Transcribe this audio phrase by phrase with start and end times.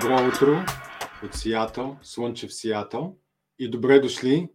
[0.00, 0.56] Добро утро
[1.24, 3.16] от Сиатъл, Слънчев Сиатъл
[3.58, 4.52] и добре дошли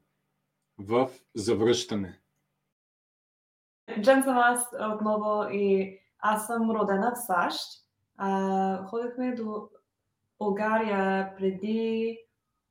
[0.78, 2.20] в Завръщане.
[4.02, 7.60] Джен съм аз отново и аз съм родена в САЩ.
[8.18, 9.70] А, ходихме до
[10.40, 12.18] България преди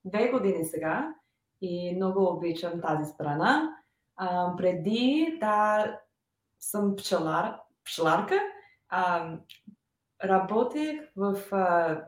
[0.04, 1.14] две години сега
[1.60, 3.76] и много обичам тази страна.
[4.16, 5.86] А, преди да
[6.58, 8.40] съм пчелар, пчеларка,
[8.88, 9.36] а,
[10.24, 12.02] работех в а,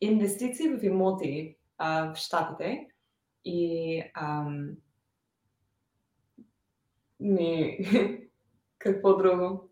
[0.00, 2.88] инвестиции в имоти а, в Штатите
[3.44, 4.76] и ам,
[7.20, 7.78] ми,
[8.78, 9.70] какво друго?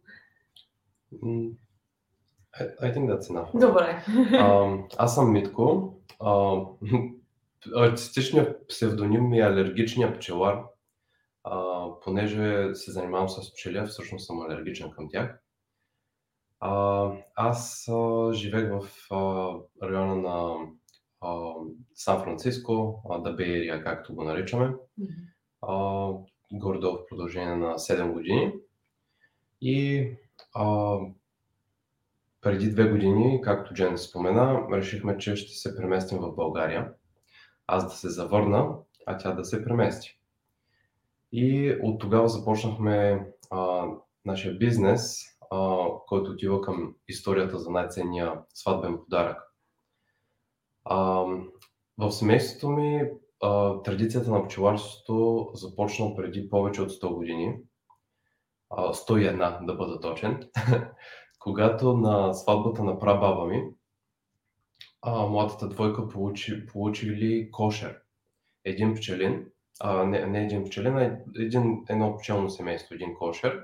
[2.60, 3.58] I, I think that's enough.
[3.58, 4.04] Добре.
[4.08, 5.94] Um, аз съм Митко.
[6.20, 6.76] Uh,
[7.76, 10.62] артистичният псевдоним ми е алергичният пчелар,
[11.46, 15.42] uh, понеже се занимавам с пчели, всъщност съм алергичен към тях.
[16.62, 20.54] Uh, аз uh, живех в uh, района на
[21.94, 24.74] Сан-Франциско, uh, Bay както го наричаме,
[25.62, 28.52] uh, горе в продължение на 7 години.
[29.60, 30.08] И
[30.56, 31.12] uh,
[32.40, 36.92] преди две години, както Джен спомена, решихме, че ще се преместим в България.
[37.66, 38.76] Аз да се завърна,
[39.06, 40.20] а тя да се премести.
[41.32, 43.86] И от тогава започнахме а,
[44.24, 45.22] нашия бизнес,
[46.06, 49.42] който отива към историята за най-ценния сватбен подарък.
[50.84, 51.24] А,
[51.98, 53.02] в семейството ми
[53.42, 57.56] а, традицията на пчеларството започна преди повече от 100 години.
[58.70, 60.50] А, 101 да бъда точен.
[61.38, 63.64] когато на сватбата на прабаба ми,
[65.02, 67.98] а, младата двойка получи, получили кошер.
[68.64, 69.46] Един пчелин,
[69.80, 73.60] а, не, не един пчелин, а един, едно пчелно семейство, един кошер.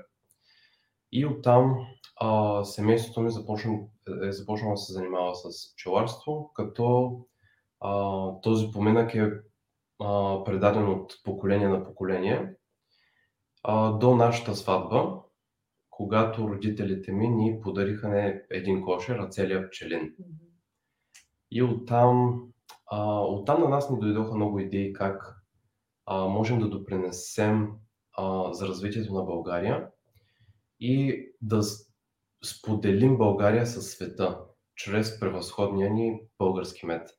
[1.15, 3.79] И оттам а, семейството ми започна,
[4.23, 7.17] е започнало да се занимава с пчеларство, като
[7.79, 9.31] а, този поминък е
[10.01, 12.53] а, предаден от поколение на поколение
[13.63, 15.19] а, до нашата сватба,
[15.89, 20.13] когато родителите ми ни подариха не един кошер, а целият пчелин.
[21.51, 22.41] И оттам,
[22.91, 25.35] а, оттам на нас ни дойдоха много идеи как
[26.05, 27.71] а, можем да допринесем
[28.17, 29.87] а, за развитието на България
[30.85, 31.61] и да
[32.45, 34.39] споделим България със света
[34.75, 37.09] чрез превъзходния ни български мед.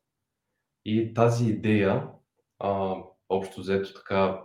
[0.85, 2.09] И тази идея,
[2.59, 2.95] а,
[3.29, 4.41] общо взето така,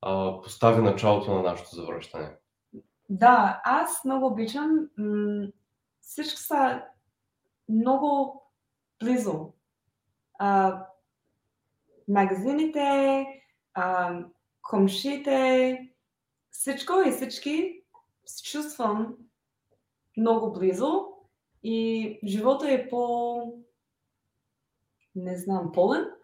[0.00, 2.36] а, постави началото на нашето завръщане.
[3.08, 4.88] Да, аз много обичам.
[6.00, 6.82] Всички са
[7.68, 8.42] много
[9.00, 9.52] близо.
[10.38, 10.82] А,
[12.08, 13.26] магазините,
[13.74, 14.18] а,
[14.62, 15.78] комшите,
[16.50, 17.82] всичко и всички
[18.26, 19.16] се чувствам
[20.16, 21.06] много близо
[21.62, 23.42] и живота е по
[25.14, 26.04] не знам, пълен.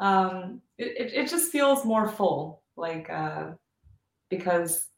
[0.00, 3.50] Um, it, it just feels more full, like uh,
[4.30, 4.88] because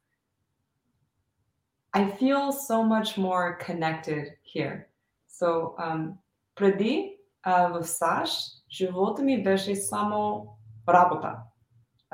[1.93, 4.89] I feel so much more connected here.
[5.27, 6.19] So, um,
[6.55, 10.47] преди uh, в САЩ, живота ми беше само
[10.89, 11.39] работа.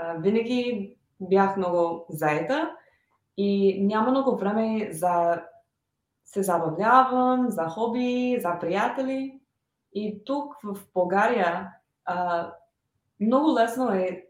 [0.01, 2.77] Uh, винаги бях много заета
[3.39, 5.43] и няма много време за
[6.25, 9.41] се забавлявам, за хоби, за приятели.
[9.93, 11.73] И тук в България
[12.11, 12.53] uh,
[13.21, 14.27] много лесно е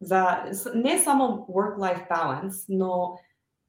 [0.00, 0.44] за
[0.74, 3.18] не само work-life balance, но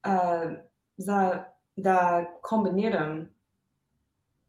[0.08, 0.60] uh,
[0.98, 1.44] за
[1.78, 3.28] да комбинирам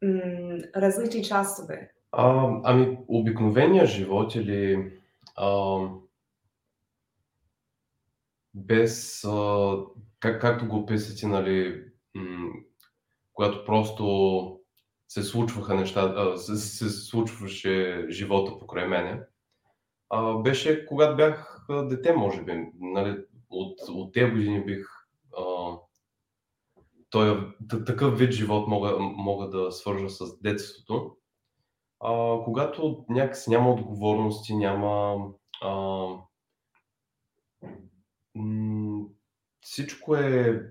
[0.02, 1.92] м- различни частове?
[2.12, 4.92] А, ами, обикновения живот или
[5.36, 5.78] а,
[8.54, 9.76] без, а,
[10.20, 11.84] как, както го описате, нали,
[12.14, 12.52] м-
[13.32, 14.60] когато просто
[15.08, 19.22] се случваха неща, а, се, се случваше живота покрай мене,
[20.10, 22.66] а, беше когато бях дете, може би.
[22.80, 24.86] Нали, от, от тези години бих
[25.38, 25.76] а,
[27.10, 27.54] той,
[27.86, 31.16] такъв вид живот мога, мога да свържа с детството.
[32.00, 35.16] А, когато някакси няма отговорности, няма.
[35.62, 36.06] А,
[39.66, 40.62] всичко е.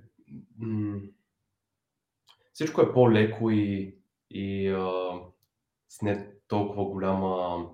[2.54, 3.98] Всичко е по-леко и,
[4.30, 5.12] и а,
[5.90, 7.66] с не толкова голяма.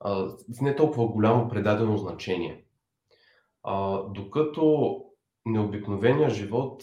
[0.00, 2.64] А, с не толкова голямо предадено значение.
[3.62, 5.00] А, докато
[5.46, 6.82] необикновения живот,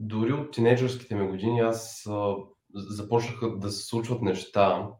[0.00, 2.08] дори от тинейджърските ми години аз
[2.74, 4.90] започнаха да се случват неща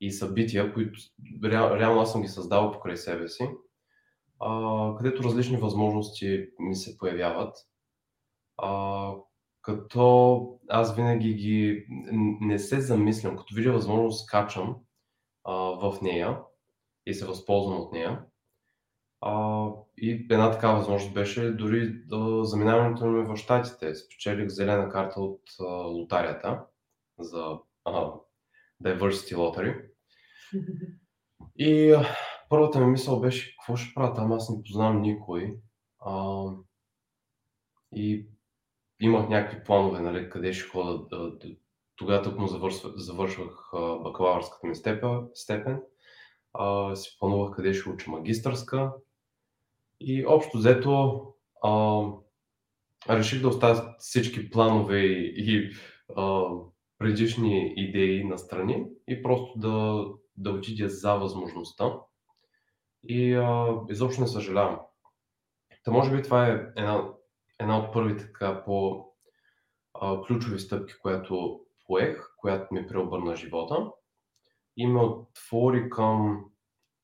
[0.00, 1.00] и събития, които
[1.42, 3.48] реално аз съм ги създал покрай себе си,
[4.98, 7.56] където различни възможности ми се появяват.
[9.62, 11.86] като аз винаги ги
[12.40, 14.76] не се замислям, като видя възможност скачам
[15.44, 16.38] а, в нея
[17.06, 18.24] и се възползвам от нея.
[19.20, 19.66] А,
[19.96, 23.94] и една такава възможност беше дори до заминаването ми в Штатите.
[23.94, 26.64] Спечелих зелена карта от а, лотарията
[27.18, 28.12] за а,
[28.84, 29.84] Diversity Lottery.
[31.58, 32.06] И а,
[32.54, 35.56] първата ми мисъл беше, какво ще правя там, аз не познавам никой.
[36.00, 36.44] А,
[37.94, 38.26] и
[39.00, 41.06] имах някакви планове, нали, къде ще хода.
[41.10, 41.56] Да, да,
[41.96, 43.70] тогава му завършвах, завършвах
[44.02, 45.82] бакалавърската ми степен, степен.
[46.52, 48.92] А, си планувах къде ще уча магистърска.
[50.00, 51.22] И общо взето
[51.62, 52.02] а,
[53.10, 55.70] реших да оставя всички планове и, и
[56.16, 56.44] а,
[56.98, 60.04] предишни идеи на страни и просто да,
[60.36, 61.92] да отидя за възможността.
[63.08, 64.78] И а, изобщо не съжалявам.
[65.84, 67.08] Та може би това е една,
[67.60, 69.06] една от първите така по
[69.94, 73.90] а, ключови стъпки, която поех, която ми преобърна живота
[74.76, 76.44] и ме отвори към,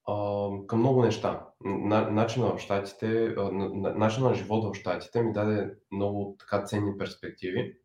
[0.09, 1.47] а, към много неща.
[1.65, 6.99] На, начина в щатите, на, начина на живота в щатите ми даде много така ценни
[6.99, 7.77] перспективи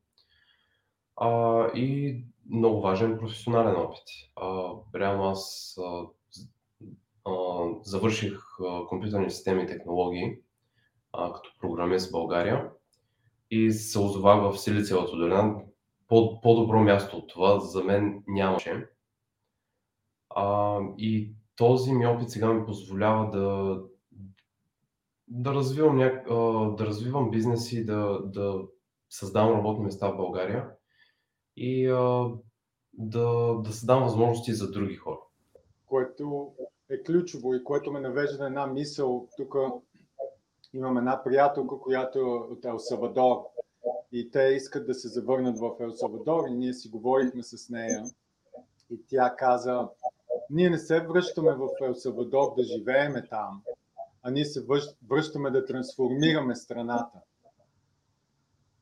[1.18, 2.20] а, и
[2.50, 4.04] много важен професионален опит.
[4.36, 6.06] А, реално аз а,
[7.82, 8.40] завърших
[8.90, 10.38] компютърни системи и технологии
[11.14, 12.70] като програмист в България
[13.52, 15.56] и се озовах в Силициевата долина.
[16.08, 18.90] По, по-добро място от това за мен нямаше.
[20.30, 23.80] А, и този ми опит сега ми позволява да,
[25.28, 26.28] да, развивам, няк...
[26.78, 28.62] да развивам бизнеси, да, да
[29.10, 30.70] създавам работни места в България
[31.58, 32.30] и а,
[32.94, 35.20] да, да създам възможности за други хора.
[35.86, 36.54] Което
[36.90, 39.28] е ключово и което ме навежда на една мисъл.
[39.38, 39.56] Тук
[40.74, 43.38] имам една приятелка, която е от Ел Савадор
[44.12, 48.04] и те искат да се завърнат в Ел Савадор и ние си говорихме с нея
[48.90, 49.88] и тя каза,
[50.50, 53.62] ние не се връщаме в Ел Савадор да живееме там,
[54.24, 54.66] а ние се
[55.10, 57.20] връщаме да трансформираме страната.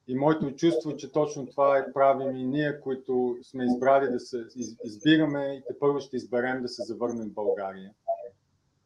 [0.07, 4.45] И моето чувство, че точно това е правим и ние, които сме избрали да се
[4.85, 7.91] избираме и те първо ще изберем да се завърнем в България,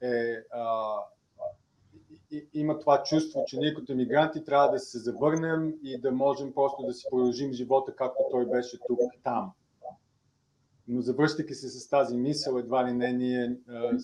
[0.01, 0.95] е, а,
[2.31, 6.53] и, има това чувство, че ние като мигранти трябва да се завърнем и да можем
[6.53, 9.51] просто да си продължим живота, както той беше тук, там.
[10.87, 13.99] Но завръщайки се с тази мисъл, едва ли не ние а, а,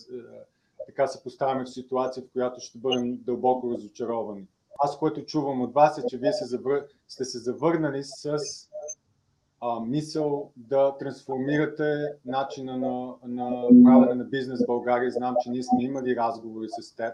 [0.86, 4.48] така се поставяме в ситуация, в която ще бъдем дълбоко разочаровани.
[4.80, 6.86] Аз, което чувам от вас е, че вие се завър...
[7.08, 8.38] сте се завърнали с
[9.62, 15.12] а, мисъл да трансформирате начина на, на правене на бизнес в България.
[15.12, 17.14] Знам, че ние сме имали разговори с теб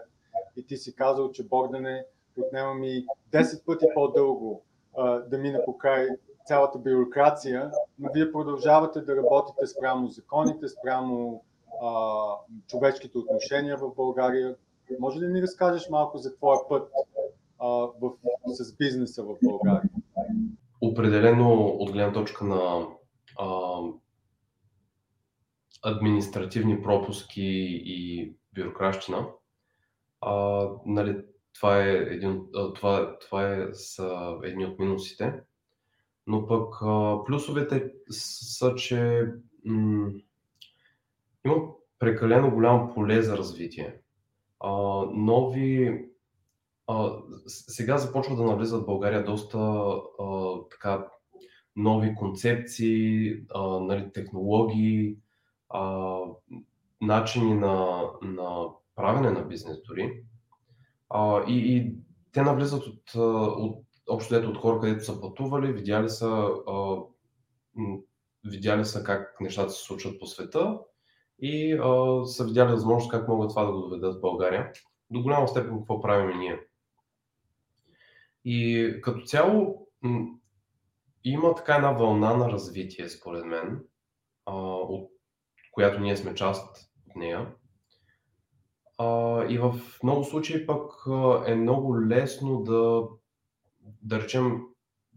[0.56, 2.04] и ти си казал, че Богдане
[2.38, 4.62] отнема ми 10 пъти по-дълго
[4.96, 6.08] а, да мина по край
[6.46, 11.42] цялата бюрокрация, но вие продължавате да работите спрямо законите, спрямо
[11.82, 12.14] а,
[12.66, 14.56] човешките отношения в България.
[15.00, 16.92] Може ли да ни разкажеш малко за твоя път
[17.60, 18.12] а, в,
[18.46, 19.90] с бизнеса в България?
[20.80, 22.86] Определено от гледна точка на
[23.38, 23.78] а,
[25.82, 27.42] административни пропуски
[27.84, 29.28] и бюрократщина,
[30.20, 31.24] а, нали,
[31.54, 32.42] това, е един,
[32.74, 35.40] това, това е, са едни от минусите.
[36.26, 39.26] Но пък а, плюсовете са, че
[39.64, 40.10] м-
[41.46, 41.56] има
[41.98, 44.00] прекалено голямо поле за развитие.
[44.60, 44.70] А,
[45.12, 46.04] нови.
[47.46, 51.06] Сега започва да навлизат в България доста а, така,
[51.76, 55.16] нови концепции, а, нали, технологии,
[55.68, 56.18] а,
[57.00, 58.66] начини на, на
[58.96, 60.22] правене на бизнес дори.
[61.08, 61.94] А, и, и
[62.32, 63.14] те навлизат от,
[63.58, 66.96] от общо дето от хора, където са пътували, видяли са, а,
[68.44, 70.78] видяли са как нещата се случват по света
[71.42, 74.72] и а, са видяли възможност как могат това да го доведат в България.
[75.10, 76.60] До голяма степен какво правим ние.
[78.44, 79.86] И като цяло
[81.24, 83.84] има така една вълна на развитие, според мен,
[84.46, 85.10] от
[85.72, 87.54] която ние сме част от нея.
[89.48, 90.92] И в много случаи пък
[91.46, 93.02] е много лесно да,
[94.02, 94.60] да речем,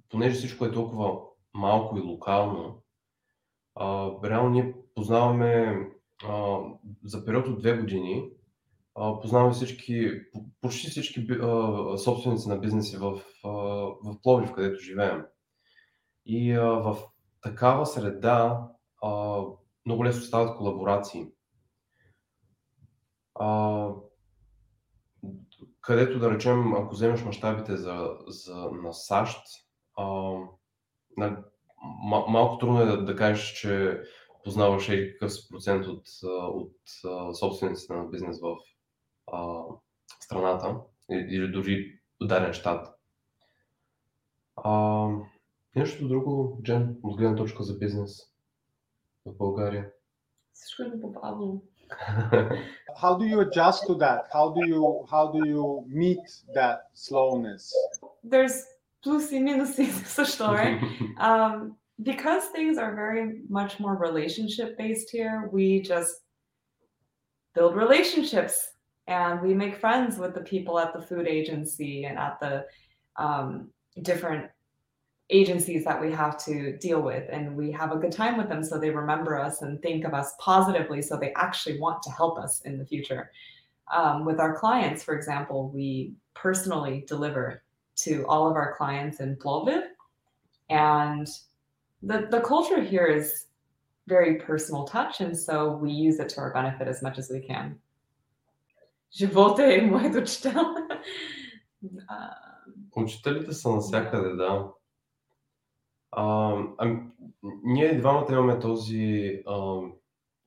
[0.10, 1.20] понеже всичко е толкова
[1.54, 2.82] малко и локално,
[4.24, 5.88] реално ние познаваме
[7.04, 8.30] за период от две години,
[8.96, 10.12] а, познаваме всички,
[10.62, 11.28] почти всички
[11.98, 13.22] собственици на бизнеси в,
[14.04, 15.26] в Пловдив, където живеем.
[16.26, 16.98] И в
[17.42, 18.68] такава среда
[19.86, 21.26] много лесно стават колаборации
[25.84, 29.40] където да речем, ако вземеш мащабите за, за, на САЩ,
[29.98, 30.06] а,
[31.18, 31.44] на,
[32.28, 34.02] малко трудно е да, да кажеш, че
[34.44, 36.76] познаваш един какъв процент от, от
[37.40, 38.56] собствениците на бизнес в
[39.33, 39.63] а,
[40.21, 40.77] страната
[41.11, 42.99] или дори даден щат.
[44.57, 45.09] А,
[45.77, 48.33] нещо друго, Джен, от гледна точка за бизнес
[49.27, 49.91] в България?
[50.53, 51.63] Всичко е по-бавно.
[53.03, 54.21] how do you adjust to that?
[54.37, 56.25] How do you how do you meet
[56.55, 57.73] that slowness?
[58.27, 58.57] There's
[59.03, 60.81] плюси и минуси също, right?
[61.21, 66.13] um, because things are very much more relationship based here, we just
[67.55, 68.55] build relationships
[69.08, 72.66] and we make friends with the people at the food agency and at the
[73.18, 73.70] um,
[74.02, 74.50] different
[75.30, 77.28] agencies that we have to deal with.
[77.32, 80.14] And we have a good time with them so they remember us and think of
[80.14, 83.32] us positively so they actually want to help us in the future.
[83.94, 87.64] Um, with our clients for example we personally deliver
[87.98, 89.84] to all of our clients in Plovdiv
[90.70, 91.28] and
[92.02, 93.48] the, the culture here is
[94.08, 97.42] very personal touch and so we use it to our benefit as much as we
[97.42, 97.78] can
[99.16, 100.62] Живота е моят учител.
[102.96, 104.72] Учителите са навсякъде, да.
[106.12, 107.00] А, а,
[107.64, 109.80] ние двамата имаме този, а,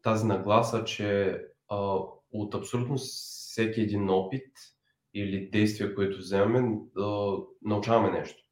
[0.02, 1.98] тази нагласа, че а,
[2.32, 4.52] от абсолютно всеки един опит
[5.14, 8.44] или действие, което вземем, да научаваме нещо.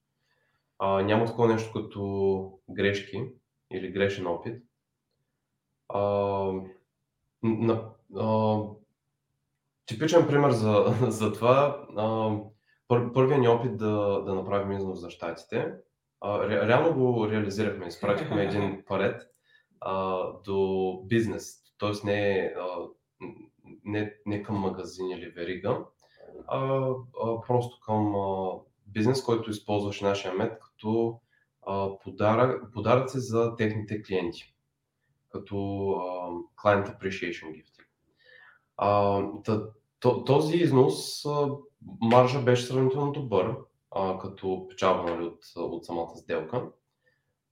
[0.78, 3.24] А, няма такова нещо като грешки
[3.72, 4.62] или грешен опит.
[5.88, 6.00] А,
[7.42, 8.58] на, а,
[9.86, 12.36] типичен пример за, за това, а,
[12.88, 15.72] пър, първият ни опит да, да направим износ за щатите,
[16.24, 19.22] ре, реално го реализирахме, изпратихме един парет
[19.80, 22.06] а, до бизнес, т.е.
[22.06, 22.54] Не,
[23.84, 25.84] не, не към магазин или верига,
[26.46, 26.88] а,
[27.24, 28.50] а просто към а,
[28.86, 31.20] бизнес, който използваше нашия мед като
[31.66, 34.54] а, подарък, подаръци за техните клиенти,
[35.32, 35.56] като
[35.90, 36.30] а,
[36.62, 37.73] Client Appreciation Gift.
[38.76, 39.22] А,
[40.00, 41.24] този износ,
[42.00, 43.56] маржа беше сравнително добър,
[43.90, 46.68] а, като печалба нали, от, от самата сделка.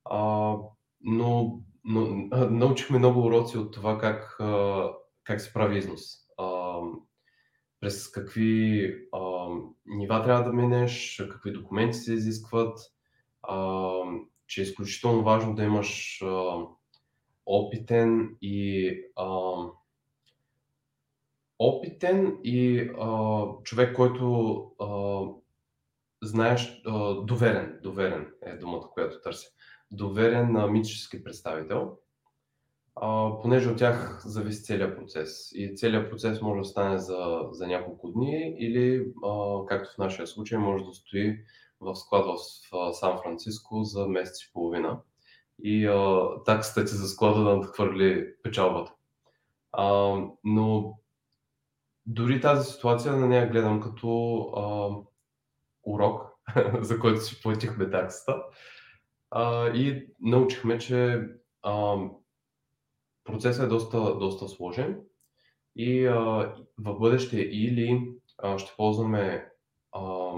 [0.05, 0.57] А,
[1.01, 2.07] но, но
[2.51, 4.37] научихме много уроци от това как,
[5.25, 6.03] как се прави износ.
[6.39, 6.79] А,
[7.81, 9.49] през какви а,
[9.87, 12.79] нива трябва да минеш, какви документи се изискват,
[13.43, 13.91] а,
[14.47, 16.57] че е изключително важно да имаш а,
[17.47, 19.27] опитен и а,
[21.69, 25.21] опитен и а, човек, който а,
[26.23, 29.49] знаеш, а, доверен, доверен е думата, която търся.
[29.91, 31.99] Доверен на митически представител,
[32.97, 35.53] а, понеже от тях зависи целият процес.
[35.55, 40.27] И целият процес може да стане за, за няколко дни или, а, както в нашия
[40.27, 41.39] случай, може да стои
[41.81, 42.37] в склад в,
[42.73, 45.01] в Сан-Франциско за месец и половина.
[45.63, 48.93] И а, таксата ти за склада да надхвърли печалбата.
[49.73, 50.99] А, но
[52.07, 54.63] дори тази ситуация на нея гледам като а,
[55.83, 56.23] урок,
[56.81, 58.43] за който си платихме таксата.
[59.31, 61.29] А, и научихме, че
[61.63, 61.97] а,
[63.25, 65.01] процесът е доста, доста сложен
[65.77, 66.15] и а,
[66.79, 69.51] в бъдеще или а, ще ползваме
[69.93, 70.33] а,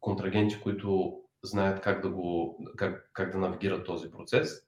[0.00, 4.66] контрагенти, които знаят как да, го, как, как да навигират този процес,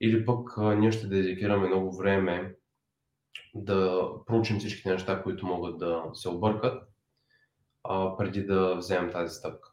[0.00, 2.54] или пък а, ние ще дедикираме много време
[3.54, 6.88] да проучим всичките неща, които могат да се объркат,
[7.84, 9.72] а, преди да вземем тази стъпка.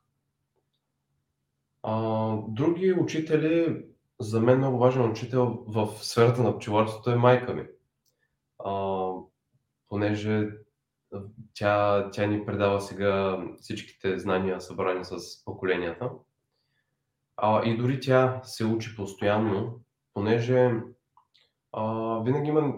[1.84, 3.86] А, други учители,
[4.20, 7.68] за мен много важен учител в сферата на пчеларството е майка ми.
[8.66, 9.12] А,
[9.90, 10.50] понеже
[11.54, 16.12] тя, тя ни предава сега всичките знания, събрани с поколенията.
[17.38, 19.80] А, и дори тя се учи постоянно,
[20.14, 20.72] понеже
[21.72, 22.74] а, винаги има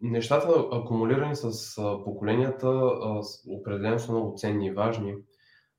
[0.00, 2.92] нещата, акумулирани с поколенията,
[3.48, 5.14] определено са много ценни и важни,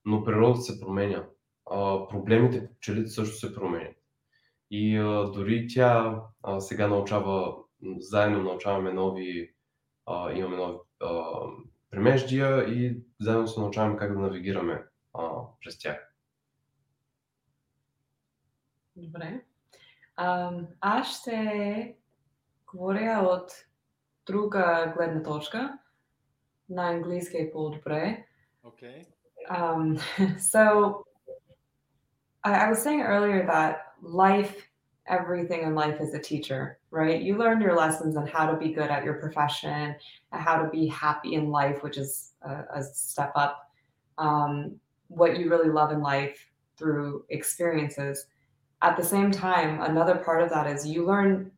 [0.06, 1.26] но природата се променя.
[2.10, 3.96] Проблемите по пчелите също се променят.
[4.72, 4.98] И
[5.34, 6.22] дори тя
[6.60, 7.56] сега научава,
[7.98, 9.54] заедно научаваме нови,
[10.36, 10.78] имаме нови
[11.90, 14.84] премеждия и заедно се научаваме как да навигираме
[15.64, 16.16] през тях.
[18.96, 19.46] Добре.
[20.16, 20.52] А,
[20.82, 21.96] аз ще
[22.71, 23.53] говоря от
[24.27, 25.79] друга гледна точка.
[26.69, 28.27] На английски е по-добре.
[28.65, 29.07] Okay.
[29.51, 29.99] Um,
[30.39, 31.05] so
[32.43, 34.55] I, I was saying earlier that life,
[35.07, 37.23] everything in life is a teacher, right?
[37.23, 39.95] You learn your lessons on how to be good at your profession,
[40.33, 43.71] and how to be happy in life, which is a, a step up.
[44.19, 46.37] Um, what you really love in life
[46.77, 48.27] through experiences.
[48.83, 51.53] At the same time, another part of that is you learn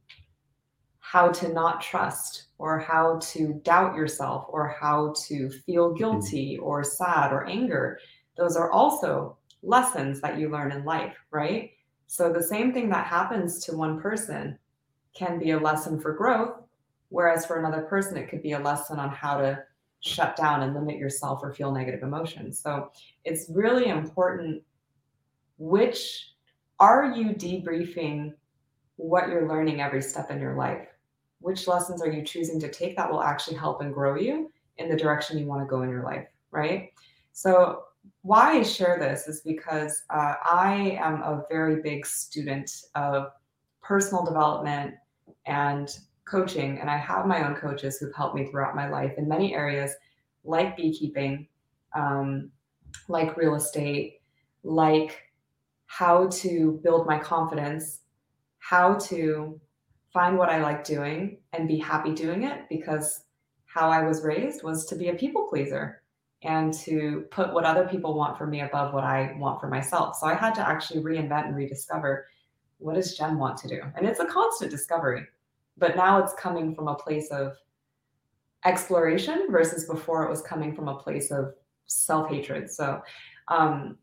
[1.13, 5.99] how to not trust or how to doubt yourself or how to feel Mm-hmm.
[5.99, 7.99] guilty or sad or anger.
[8.35, 11.71] Those are also lessons that you learn in life, right?
[12.07, 14.57] So the same thing that happens to one person
[15.13, 16.63] can be a lesson for growth,
[17.09, 19.63] whereas for another person, it could be a lesson on how to
[19.99, 22.59] shut down and limit yourself or feel negative emotions.
[22.59, 22.91] So
[23.23, 24.63] it's really important
[25.59, 26.33] which
[26.79, 28.33] are you debriefing
[28.95, 30.87] what you're learning every step in your life?
[31.43, 34.89] Which lessons are you choosing to take that will actually help and grow you in
[34.89, 36.93] the direction you want to go in your life, right?
[37.33, 37.83] So
[38.21, 43.33] why I share this is because uh, I am a very big student of
[43.81, 44.95] personal development
[45.45, 45.89] and
[46.23, 49.53] coaching, and I have my own coaches who've helped me throughout my life in many
[49.53, 49.91] areas,
[50.45, 51.45] like beekeeping,
[51.93, 52.51] um,
[53.09, 54.21] like real estate,
[54.63, 55.21] like
[55.87, 57.99] how to build my confidence,
[58.59, 59.59] how to
[60.13, 63.23] find what I like doing and be happy doing it because
[63.65, 66.03] how I was raised was to be a people pleaser
[66.43, 70.17] and to put what other people want for me above what I want for myself.
[70.17, 72.27] So I had to actually reinvent and rediscover
[72.77, 73.81] what does Jen want to do?
[73.95, 75.25] And it's a constant discovery.
[75.77, 77.55] But now it's coming from a place of
[78.65, 81.53] exploration versus before it was coming from a place of
[81.87, 82.69] self-hatred.
[82.69, 83.01] So
[83.47, 83.97] um,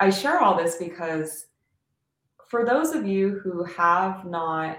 [0.00, 1.46] I share all this because
[2.48, 4.78] for those of you who have not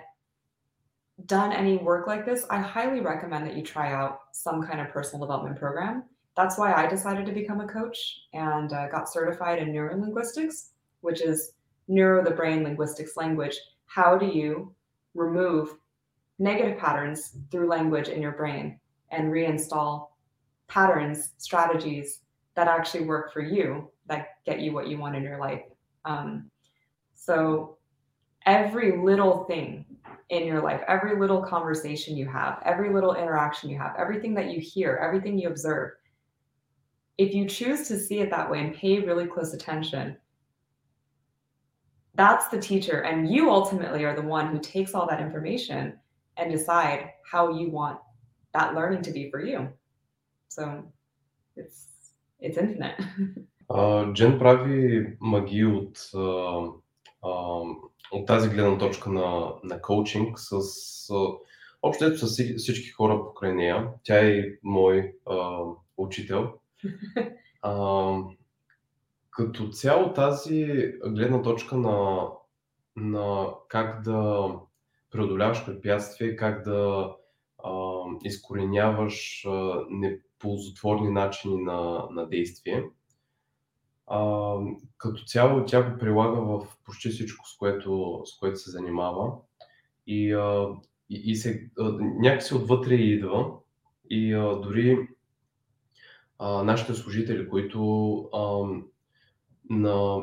[1.25, 4.89] done any work like this, I highly recommend that you try out some kind of
[4.89, 6.03] personal development program.
[6.35, 10.69] That's why I decided to become a coach and uh, got certified in neurolinguistics,
[11.01, 11.53] which is
[11.87, 13.59] neuro the brain linguistics language.
[13.85, 14.73] How do you
[15.13, 15.75] remove
[16.39, 18.79] negative patterns through language in your brain
[19.11, 20.07] and reinstall
[20.67, 22.21] patterns, strategies
[22.55, 25.61] that actually work for you that get you what you want in your life?
[26.05, 26.49] Um,
[27.13, 27.77] so
[28.45, 29.85] every little thing
[30.30, 34.50] in your life, every little conversation you have, every little interaction you have, everything that
[34.50, 35.92] you hear, everything you observe,
[37.16, 40.16] if you choose to see it that way and pay really close attention,
[42.14, 43.02] that's the teacher.
[43.02, 45.94] And you ultimately are the one who takes all that information
[46.36, 47.98] and decide how you want
[48.54, 49.68] that learning to be for you.
[50.48, 50.84] So
[51.56, 51.86] it's
[52.40, 52.94] it's infinite.
[53.70, 56.72] А, Джен прави магии от, а,
[57.22, 57.64] а,
[58.13, 60.59] от тази гледна точка на, на коучинг с
[61.81, 63.89] общо ето с всички- всички хора покрай нея.
[64.03, 65.59] Тя е мой а,
[65.97, 66.53] учител.
[67.65, 68.13] А,
[69.31, 70.65] като цяло тази
[71.07, 72.27] гледна точка на,
[72.95, 74.49] на как да
[75.11, 77.11] преодоляваш препятствия, как да
[77.63, 77.71] а,
[78.23, 82.83] изкореняваш а, неползотворни начини на, на действие,
[84.07, 84.55] а,
[84.97, 89.31] като цяло тя го прилага в почти всичко, с което, с което се занимава.
[90.07, 90.67] И, а,
[91.09, 93.51] и, и се, а, някакси отвътре идва.
[94.09, 95.07] И а, дори
[96.39, 98.63] а, нашите служители, които а,
[99.69, 100.19] на,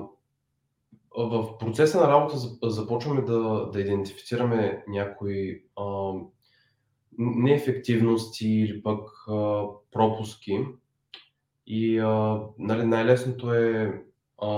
[1.16, 6.12] в процеса на работа за- започваме да, да идентифицираме някои а,
[7.18, 10.66] неефективности или пък а, пропуски.
[11.72, 14.02] И а, нали, най-лесното е,
[14.42, 14.48] а,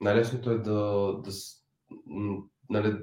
[0.00, 1.30] най-лесното е да, да,
[2.70, 2.96] нали,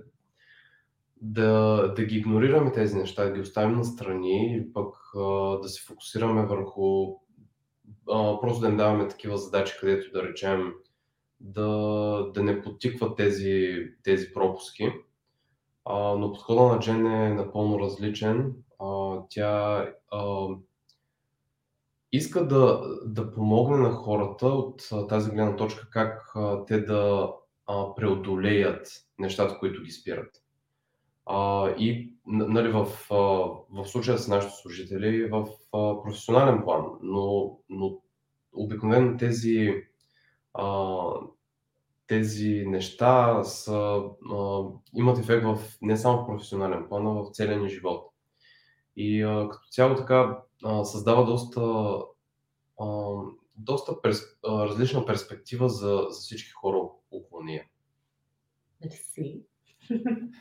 [1.21, 5.85] да, да ги игнорираме тези неща, да ги оставим настрани или пък а, да се
[5.85, 7.07] фокусираме върху
[8.11, 10.73] а, просто да им даваме такива задачи, където да речем
[11.39, 11.67] да,
[12.33, 14.91] да не подтикват тези, тези пропуски.
[15.85, 18.53] А, но подхода на Джен е напълно различен.
[18.79, 20.47] А, тя а,
[22.11, 26.33] иска да, да помогне на хората от тази гледна точка как
[26.67, 27.29] те да
[27.95, 28.87] преодолеят
[29.19, 30.43] нещата, които ги спират.
[31.77, 32.85] И нали, в,
[33.69, 37.97] в случая с нашите служители в професионален план, но, но
[38.53, 39.83] обикновено тези,
[42.07, 44.03] тези неща са,
[44.95, 48.13] имат ефект в, не само в професионален план, а в целия ни живот.
[48.95, 49.21] И
[49.51, 51.60] като цяло така а, създава доста,
[52.80, 53.16] а,
[53.56, 56.76] доста перс, а, различна перспектива за, за всички хора
[57.10, 57.64] около нея.
[58.84, 59.42] Let's see.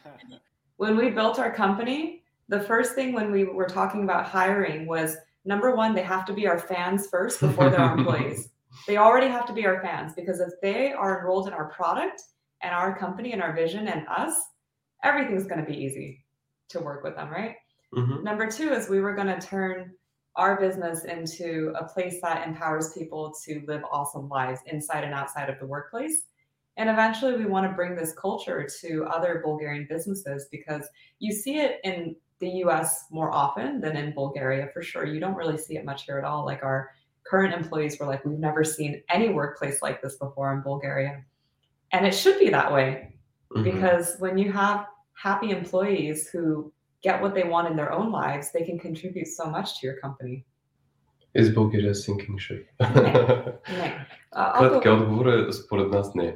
[0.77, 5.17] when we built our company, the first thing when we were talking about hiring was
[5.45, 8.49] number one, they have to be our fans first before they're our employees.
[8.87, 12.21] They already have to be our fans because if they are enrolled in our product
[12.61, 14.33] and our company and our vision and us,
[15.03, 16.25] everything's going to be easy
[16.69, 17.55] to work with them, right?
[17.93, 18.23] Мгм.
[18.23, 19.91] Number two is we were going to turn
[20.36, 25.50] our business into a place that empowers people to live awesome lives inside and outside
[25.50, 26.24] of the workplace.
[26.76, 30.88] And eventually, we want to bring this culture to other Bulgarian businesses because
[31.18, 35.04] you see it in the US more often than in Bulgaria for sure.
[35.04, 36.46] You don't really see it much here at all.
[36.46, 36.90] Like our
[37.26, 41.22] current employees were like, we've never seen any workplace like this before in Bulgaria.
[41.92, 43.14] And it should be that way
[43.52, 43.62] mm-hmm.
[43.62, 48.51] because when you have happy employees who get what they want in their own lives,
[48.51, 50.45] they can contribute so much to your company.
[51.33, 52.65] Is Bulgaria sinking ship?
[52.79, 54.07] Не.
[54.31, 56.35] Кратки отговор е според нас не.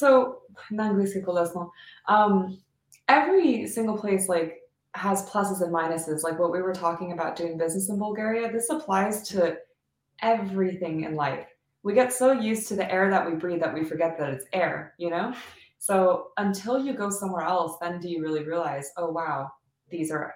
[0.00, 0.34] So,
[0.70, 1.70] на английски по-лесно.
[2.08, 2.58] Um,
[3.08, 4.60] every single place like
[4.94, 8.70] has pluses and minuses like what we were talking about doing business in bulgaria this
[8.70, 9.56] applies to
[10.22, 11.46] everything in life
[11.82, 14.46] we get so used to the air that we breathe that we forget that it's
[14.52, 15.34] air you know
[15.79, 19.49] So until you go somewhere else then do you really realize oh wow
[19.89, 20.35] these are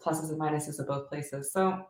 [0.00, 1.84] pluses and minuses of both places so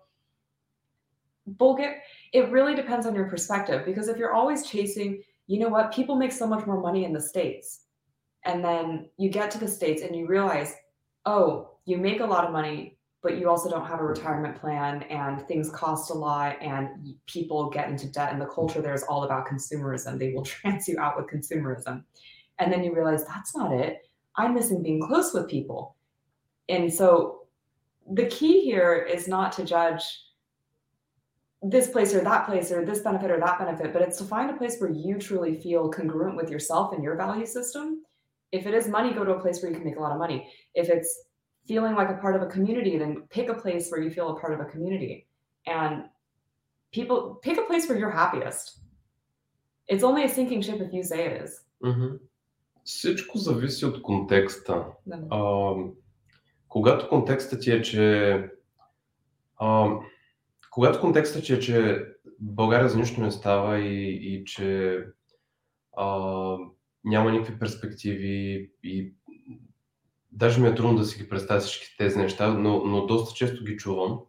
[1.46, 1.98] bulgaria
[2.33, 6.16] it really depends on your perspective because if you're always chasing you know what people
[6.16, 7.83] make so much more money in the states
[8.44, 10.75] and then you get to the States and you realize,
[11.27, 15.03] oh, you make a lot of money, but you also don't have a retirement plan
[15.05, 18.33] and things cost a lot and people get into debt.
[18.33, 20.18] And the culture there is all about consumerism.
[20.18, 22.03] They will trance you out with consumerism.
[22.58, 24.08] And then you realize that's not it.
[24.36, 25.96] I'm missing being close with people.
[26.68, 27.42] And so
[28.10, 30.02] the key here is not to judge
[31.62, 34.50] this place or that place or this benefit or that benefit, but it's to find
[34.50, 38.02] a place where you truly feel congruent with yourself and your value system
[38.52, 40.18] if it is money, go to a place where you can make a lot of
[40.18, 40.46] money.
[40.74, 41.24] If it's
[41.66, 44.40] feeling like a part of a community, then pick a place where you feel a
[44.40, 45.26] part of a community.
[45.66, 46.04] And
[46.92, 48.78] people pick a place where you're happiest.
[49.88, 51.60] It's only a sinking ship if you say it is.
[51.82, 52.16] Mm-hmm.
[52.84, 54.86] Всичко зависи от контекста.
[55.06, 55.20] Да.
[55.30, 55.74] А,
[56.68, 58.34] когато контекстът ти е, че
[59.56, 59.90] а,
[60.70, 62.06] когато контекстът ти е, че
[62.40, 64.98] България за нищо не става и, и че
[65.96, 66.56] а,
[67.04, 69.14] няма никакви перспективи и
[70.32, 73.64] даже ми е трудно да си ги представя всички тези неща, но, но доста често
[73.64, 74.20] ги чувам.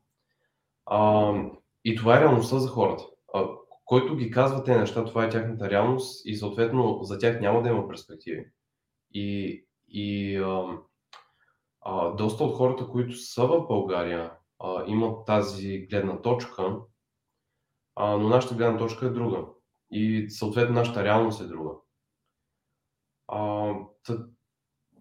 [0.86, 1.34] А,
[1.86, 3.04] и това е реалността за хората.
[3.34, 3.46] А,
[3.94, 7.70] който ги казва тези неща, това е тяхната реалност и съответно за тях няма да
[7.70, 8.52] има перспективи.
[9.12, 10.78] И, и а,
[11.82, 16.78] а, доста от хората, които са в България, а, имат тази гледна точка,
[17.96, 19.46] а, но нашата гледна точка е друга.
[19.92, 21.72] И съответно нашата реалност е друга.
[23.28, 24.26] А, тъ,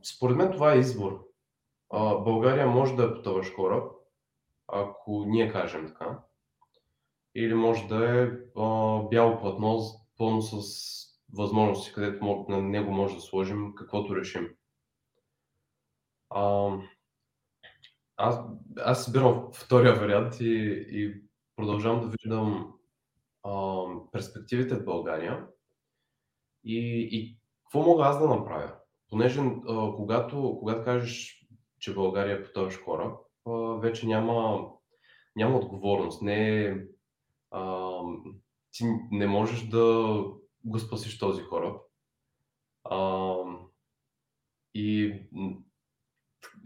[0.02, 1.24] според мен това е избор.
[1.90, 3.92] А, България може да е пътуваш кораб,
[4.66, 6.18] ако ние кажем така.
[7.34, 9.80] Или може да е а, бяло платно,
[10.18, 10.62] пълно с
[11.32, 14.48] възможности, където на него може да сложим каквото решим.
[16.30, 16.70] А,
[18.16, 18.40] аз,
[18.78, 21.22] аз избирам втория вариант и, и
[21.56, 22.72] продължавам да виждам
[23.42, 25.46] а, перспективите в България
[26.64, 28.74] и, и какво мога аз да направя?
[29.10, 31.46] Понеже а, когато, когато кажеш,
[31.78, 34.68] че България е потъваш кораб, а, вече няма,
[35.36, 36.22] няма отговорност.
[36.22, 36.76] Не,
[37.52, 37.98] а,
[38.72, 40.16] ти не можеш да
[40.64, 41.80] го спасиш този кораб.
[42.84, 43.34] А,
[44.74, 45.20] и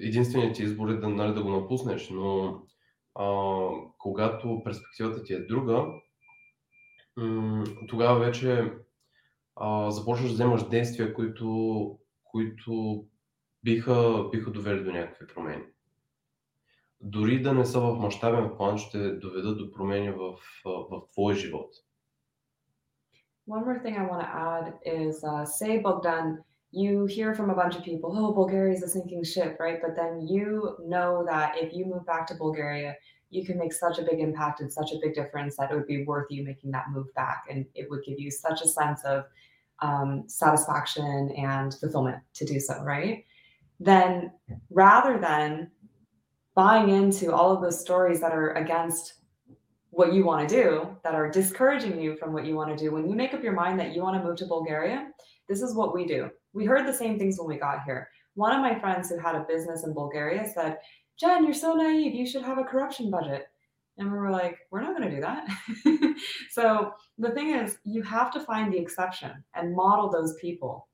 [0.01, 2.63] единственият ти избор е да, нали, да го напуснеш, но
[3.15, 3.69] а,
[3.99, 5.87] когато перспективата ти е друга,
[7.89, 8.73] тогава вече
[9.57, 13.05] а, започваш да вземаш действия, които, които
[13.63, 15.65] биха, биха довели до някакви промени.
[17.02, 20.36] Дори да не са в мащабен план, ще доведат до промени в,
[20.66, 21.70] в твой живот.
[23.48, 26.28] One more thing I want to add is uh, say Bogdan,
[26.72, 29.80] you hear from a bunch of people, oh, Bulgaria is a sinking ship, right?
[29.82, 32.96] But then you know that if you move back to Bulgaria,
[33.30, 35.88] you can make such a big impact and such a big difference that it would
[35.88, 37.46] be worth you making that move back.
[37.50, 39.26] And it would give you such a sense of
[39.82, 43.26] um, satisfaction and fulfillment to do so, right?
[43.80, 44.32] Then
[44.70, 45.72] rather than
[46.57, 49.15] buying into all of those stories that are against
[49.91, 52.91] what you want to do, that are discouraging you from what you want to do,
[52.91, 55.09] when you make up your mind that you want to move to Bulgaria,
[55.49, 56.29] this is what we do.
[56.55, 58.09] We heard the same things when we got here.
[58.35, 60.79] One of my friends who had a business in Bulgaria said,
[61.21, 62.15] Jen, you're so naive.
[62.15, 63.47] You should have a corruption budget.
[63.99, 66.17] And we were like, we're not going to do that.
[66.51, 70.89] so the thing is, you have to find the exception and model those people.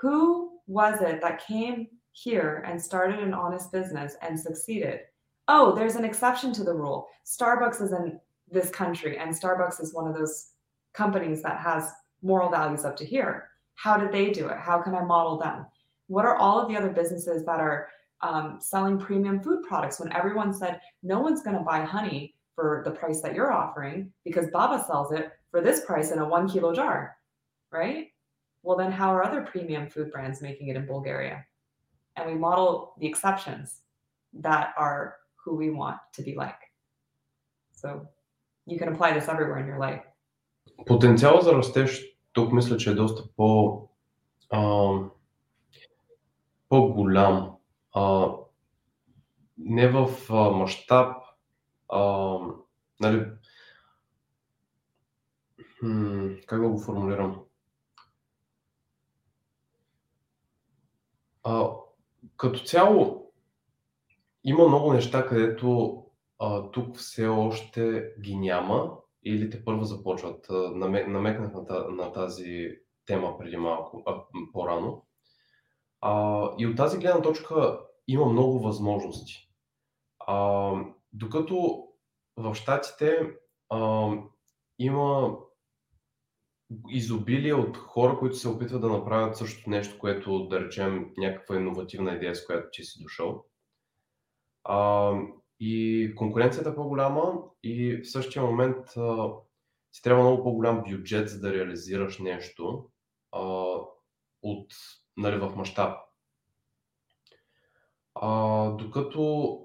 [0.00, 5.00] Who was it that came here and started an honest business and succeeded?
[5.48, 7.08] Oh, there's an exception to the rule.
[7.26, 8.20] Starbucks is in
[8.50, 10.50] this country, and Starbucks is one of those
[10.94, 11.90] companies that has
[12.22, 13.48] moral values up to here.
[13.74, 14.58] How did they do it?
[14.58, 15.66] How can I model them?
[16.06, 17.88] What are all of the other businesses that are
[18.20, 22.82] um, selling premium food products when everyone said no one's going to buy honey for
[22.84, 26.48] the price that you're offering because Baba sells it for this price in a one
[26.48, 27.16] kilo jar,
[27.72, 28.12] right?
[28.62, 31.44] well, then how are other premium food brands making it in Bulgaria?
[32.15, 33.81] And we model the exceptions
[34.41, 36.61] that are who we want to be like.
[37.73, 38.07] So
[38.65, 40.03] you can apply this everywhere in your life.
[40.85, 43.81] Потенциал за растеж тук мисля, че е доста по,
[44.49, 44.89] а,
[46.69, 47.57] по-голям.
[47.95, 48.29] А,
[49.57, 51.23] не в а, мащаб,
[51.89, 52.37] а,
[52.99, 53.31] нали,
[55.83, 57.43] м, как да го формулирам?
[61.43, 61.69] А,
[62.36, 63.32] като цяло
[64.44, 65.98] има много неща, където
[66.38, 70.46] а, тук все още ги няма или те първо започват.
[71.06, 71.52] намекнах
[71.88, 72.70] на, тази
[73.06, 75.06] тема преди малко, а, по-рано.
[76.00, 79.48] А, и от тази гледна точка има много възможности.
[80.18, 80.72] А,
[81.12, 81.88] докато
[82.36, 83.30] в Штатите
[83.68, 84.10] а,
[84.78, 85.36] има
[86.88, 92.14] изобилие от хора, които се опитват да направят същото нещо, което да речем някаква иновативна
[92.14, 93.44] идея, с която ти си дошъл.
[94.64, 95.12] А,
[95.60, 99.28] и конкуренцията е по-голяма и в същия момент а,
[99.92, 102.90] си трябва много по-голям бюджет, за да реализираш нещо
[103.32, 103.40] а,
[104.42, 104.72] от,
[105.16, 105.98] нали, в мащаб.
[108.78, 109.58] Докато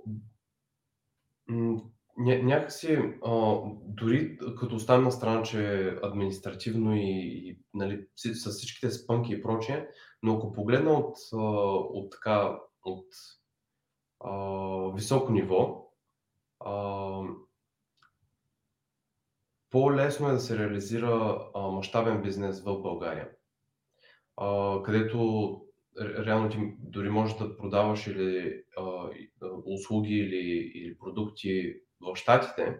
[2.17, 8.51] ня, някакси, а, дори като оставим на страна, че е административно и, и нали, с
[8.51, 9.87] всичките спънки и прочее,
[10.23, 13.07] но ако погледна от, от, така, от
[14.19, 14.31] а,
[14.95, 15.83] високо ниво,
[19.69, 23.29] по-лесно е да се реализира мащабен бизнес в България,
[24.37, 25.66] а, където
[26.01, 29.09] реално ти дори можеш да продаваш или а,
[29.65, 32.77] услуги или, или продукти в Штатите,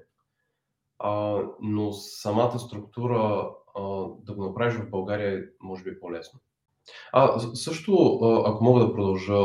[1.00, 3.82] а, но самата структура а,
[4.24, 6.40] да го направиш в България е може би по-лесно.
[7.14, 9.36] А, също, ако мога да продължа,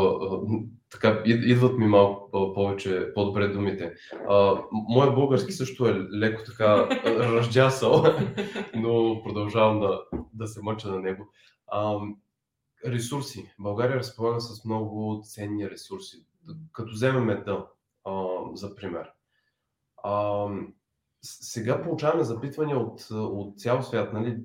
[0.91, 3.95] така, идват ми малко повече, по-добре думите.
[4.29, 8.05] А, моят български също е леко така разджасал,
[8.75, 10.01] но продължавам да,
[10.33, 11.29] да се мъча на него.
[11.67, 11.97] А,
[12.87, 13.53] ресурси.
[13.59, 16.27] България разполага с много ценни ресурси.
[16.73, 17.67] Като вземем меда,
[18.05, 18.13] а,
[18.55, 19.13] за пример.
[20.03, 20.47] А,
[21.23, 24.43] сега получаваме запитвания от, от цял свят, нали?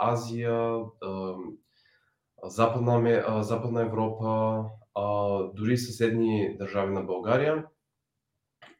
[0.00, 0.80] Азия,
[2.44, 4.64] Западна, Западна Европа,
[5.54, 7.66] дори съседни държави на България.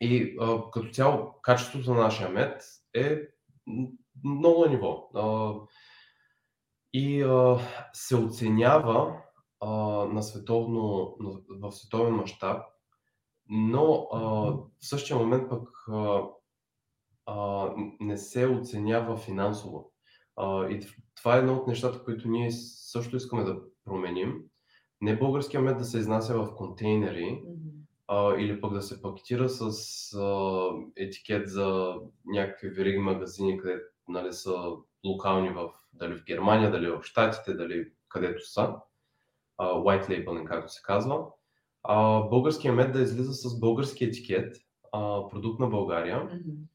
[0.00, 0.36] И
[0.72, 2.62] като цяло качеството на нашия мед
[2.94, 3.20] е
[4.24, 5.10] много ниво.
[6.98, 7.26] И
[7.92, 9.16] се оценява
[10.12, 11.16] на световно,
[11.50, 12.62] в световен мащаб,
[13.50, 15.68] но в същия момент пък
[18.00, 19.92] не се оценява финансово.
[20.42, 24.40] И това е едно от нещата, които ние също искаме да променим.
[25.00, 27.70] Не българския мед да се изнася в контейнери mm-hmm.
[28.08, 29.62] а, или пък да се пакетира с
[30.14, 31.94] а, етикет за
[32.26, 34.70] някакви вериги магазини, където нали, са
[35.08, 38.74] локални в, дали в Германия, дали в Штатите, дали където са.
[39.58, 41.26] White labeling, както се казва.
[41.82, 44.56] А, българския мед да излиза с български етикет,
[45.30, 46.22] продукт на България.
[46.22, 46.68] Mm-hmm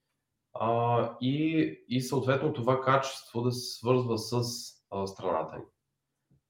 [0.54, 4.44] а, и, и съответно това качество да се свързва с
[4.92, 5.64] а, страната ни.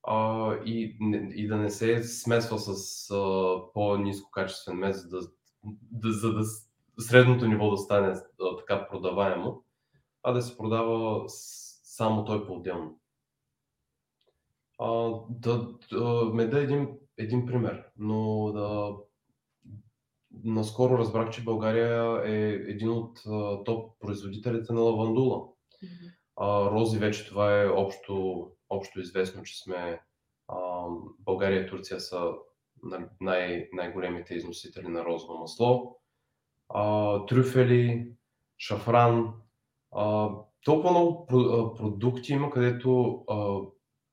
[0.04, 0.98] А, и,
[1.36, 5.28] и да не се смесва с а, по-низко качествен мед, за да,
[5.91, 6.43] да, за да
[7.00, 8.08] средното ниво да стане
[8.41, 9.63] а, така продаваемо,
[10.24, 11.30] а да се продава
[11.95, 12.99] само той по-отделно.
[14.79, 18.95] А, да, да, меда е един, един пример, но да,
[20.43, 25.38] наскоро разбрах, че България е един от а, топ производителите на лавандула.
[25.38, 26.13] Mm-hmm.
[26.36, 30.01] А, рози вече това е общо, общо известно, че сме
[30.47, 30.86] а,
[31.19, 32.34] България и Турция са
[33.21, 35.99] най- най-големите износители на розово масло.
[36.69, 38.12] А, трюфели,
[38.58, 39.34] шафран.
[39.91, 40.29] А,
[40.63, 41.26] толкова много
[41.76, 43.60] продукти има, където а,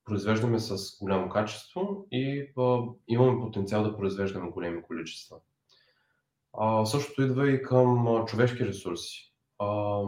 [0.04, 5.36] произвеждаме с голямо качество и а, имаме потенциал да произвеждаме големи количества.
[6.52, 9.34] А, същото идва и към а, човешки ресурси.
[9.58, 10.02] А,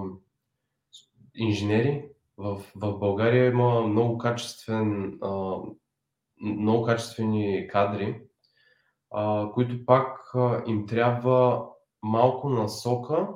[1.34, 2.08] инженери.
[2.38, 5.56] В, в България има много, качествен, а,
[6.42, 8.22] много качествени кадри,
[9.10, 11.66] а, които пак а, им трябва
[12.02, 13.28] малко насока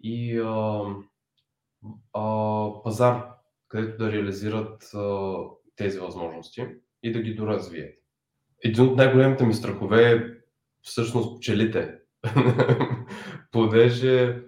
[0.00, 0.84] и а,
[2.84, 3.24] пазар,
[3.68, 4.92] където да реализират
[5.76, 6.66] тези възможности
[7.02, 7.94] и да ги доразвият.
[8.64, 10.22] Един от най-големите ми страхове е
[10.82, 11.98] всъщност пчелите.
[13.52, 14.42] понеже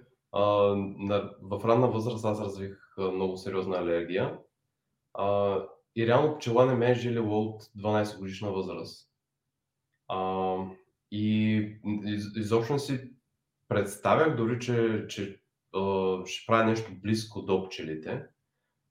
[1.42, 4.38] в ранна възраст аз развих много сериозна алергия
[5.14, 5.58] а,
[5.96, 9.08] и реално пчела не ме е жилило от 12 годишна възраст.
[10.08, 10.56] А,
[11.10, 11.56] и
[12.04, 13.10] из, изобщо не си
[13.68, 15.43] представях дори, че, че
[16.26, 18.26] ще правя нещо близко до пчелите.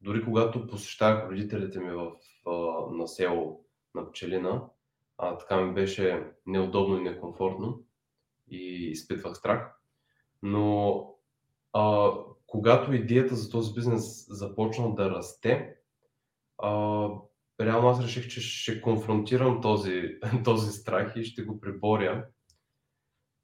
[0.01, 2.11] Дори когато посещавах родителите ми в,
[2.91, 3.65] на село
[3.95, 4.63] на пчелина,
[5.17, 7.83] а, така ми беше неудобно и некомфортно
[8.47, 9.75] и изпитвах страх.
[10.43, 11.09] Но
[11.73, 12.11] а,
[12.47, 15.75] когато идеята за този бизнес започна да расте,
[16.57, 16.69] а,
[17.61, 22.25] реално аз реших, че ще конфронтирам този, този страх и ще го преборя.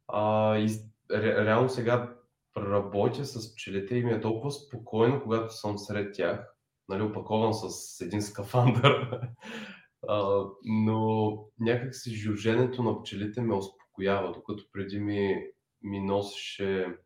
[0.08, 0.70] А, и
[1.12, 2.19] ре, реално сега
[2.58, 6.56] работя с пчелите и ми е толкова спокойно, когато съм сред тях,
[6.90, 9.20] нали, опакован с един скафандър.
[10.08, 15.36] а, но някак си жуженето на пчелите ме успокоява, докато преди ми,
[15.82, 16.98] ми носеше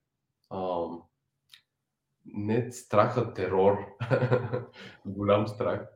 [0.50, 0.86] а,
[2.26, 3.78] не страха, терор,
[5.06, 5.88] голям страх,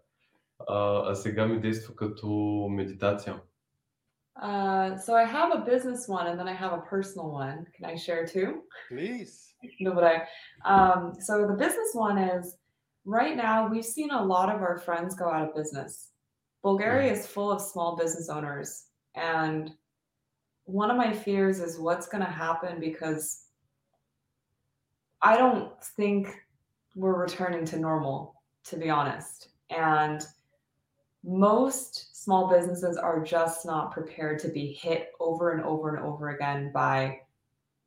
[0.68, 2.28] а, а сега ми действа като
[2.72, 3.42] медитация.
[4.42, 7.66] Uh, so I have a business one and then I have a personal one.
[7.76, 8.64] Can I share two?
[8.88, 9.44] Please.
[9.80, 10.22] No, but I.
[10.66, 12.58] Um, so the business one is
[13.06, 16.10] right now we've seen a lot of our friends go out of business.
[16.62, 19.72] Bulgaria is full of small business owners, and
[20.66, 23.46] one of my fears is what's going to happen because
[25.24, 26.28] I don't think
[26.96, 29.50] we're returning to normal, to be honest.
[29.72, 30.22] And
[31.24, 36.32] most small businesses are just not prepared to be hit over and over and over
[36.32, 37.18] again by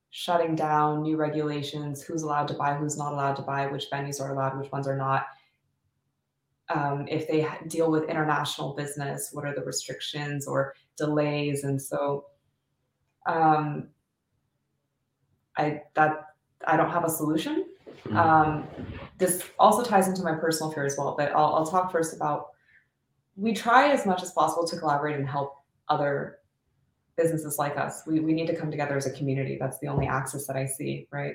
[0.09, 4.19] shutting down new regulations who's allowed to buy, who's not allowed to buy, which venues
[4.19, 5.27] are allowed, which ones are not.
[6.75, 11.65] Um, if they deal with international business, what are the restrictions or delays?
[11.65, 12.25] And so,
[13.27, 13.89] um,
[15.59, 16.29] I that
[16.67, 17.67] I don't have a solution.
[18.07, 18.17] Mm-hmm.
[18.17, 18.67] Um,
[19.19, 22.47] this also ties into my personal fear as well, but I'll, I'll talk first about
[23.37, 25.55] we try as much as possible to collaborate and help
[25.89, 26.39] other
[27.17, 28.03] businesses like us.
[28.07, 29.57] We, we need to come together as a community.
[29.61, 31.35] That's the only access that I see, right?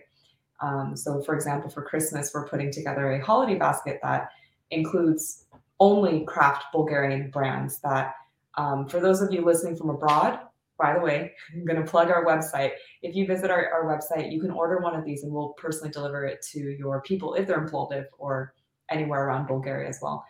[0.62, 4.30] Um, so, for example, for Christmas, we're putting together a holiday basket that
[4.72, 5.46] includes
[5.80, 7.80] only craft Bulgarian brands.
[7.82, 8.14] That,
[8.56, 10.40] um, for those of you listening from abroad,
[10.78, 12.72] by the way, I'm going to plug our website.
[13.02, 15.92] If you visit our, our website, you can order one of these and we'll personally
[15.92, 18.54] deliver it to your people if they're in Plovdiv or
[18.90, 20.26] anywhere around Bulgaria as well.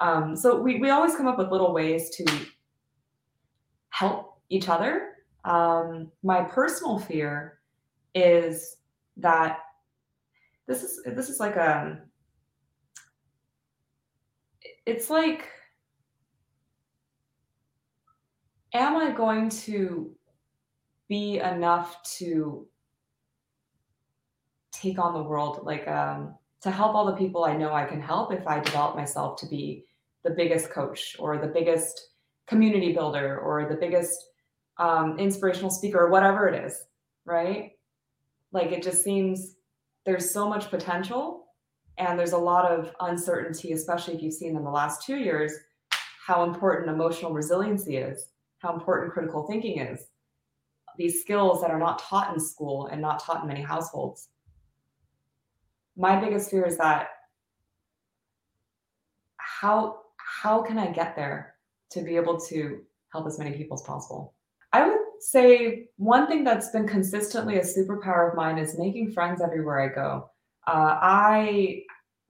[0.00, 2.24] Um, so we, we always come up with little ways to
[3.90, 5.10] help each other.
[5.44, 7.60] Um, my personal fear
[8.14, 8.76] is
[9.18, 9.58] that
[10.66, 12.00] this is this is like a
[14.86, 15.48] it's like
[18.72, 20.12] am I going to
[21.08, 22.66] be enough to
[24.72, 28.00] take on the world like um, to help all the people I know I can
[28.00, 29.84] help if I develop myself to be
[30.24, 32.08] the biggest coach or the biggest
[32.46, 34.16] community builder or the biggest
[34.78, 36.84] um, inspirational speaker or whatever it is,
[37.24, 37.72] right?
[38.52, 39.56] Like it just seems
[40.04, 41.46] there's so much potential
[41.98, 45.52] and there's a lot of uncertainty, especially if you've seen in the last two years
[46.26, 48.30] how important emotional resiliency is
[48.60, 50.06] how important critical thinking is.
[50.96, 54.28] These skills that are not taught in school and not taught in many households.
[55.96, 57.08] My biggest fear is that
[59.38, 59.99] how
[60.40, 61.54] how can I get there
[61.90, 62.80] to be able to
[63.12, 64.34] help as many people as possible?
[64.72, 69.42] I would say one thing that's been consistently a superpower of mine is making friends
[69.42, 70.30] everywhere I go.
[70.66, 71.82] Uh, I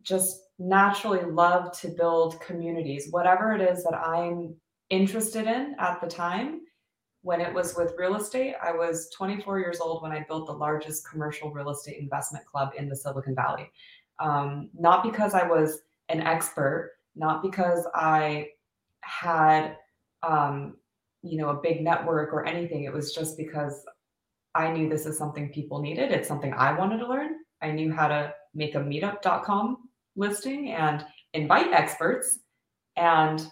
[0.03, 4.57] just naturally love to build communities, whatever it is that I'm
[4.89, 6.63] interested in at the time
[7.23, 8.55] when it was with real estate.
[8.61, 12.71] I was 24 years old when I built the largest commercial real estate investment club
[12.77, 13.71] in the Silicon Valley.
[14.19, 18.49] Um, not because I was an expert, not because I
[19.03, 19.77] had,
[20.23, 20.77] um,
[21.23, 22.85] you know, a big network or anything.
[22.85, 23.85] It was just because
[24.55, 26.11] I knew this is something people needed.
[26.13, 27.37] It's something I wanted to learn.
[27.63, 31.05] I knew how to make a meetup.com listing and
[31.35, 32.41] invite experts
[32.97, 33.47] and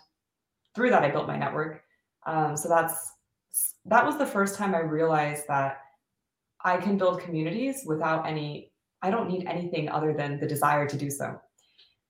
[0.74, 1.82] through that, I built my network.
[2.26, 3.12] Um, so that's
[3.86, 5.80] that was the first time I realized that
[6.64, 8.70] I can build communities without any.
[9.02, 11.40] I don't need anything other than the desire to do so.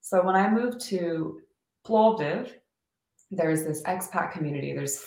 [0.08, 1.42] So when I moved to
[1.86, 2.50] Plovdiv,
[3.30, 4.72] there's this expat community.
[4.72, 5.04] There's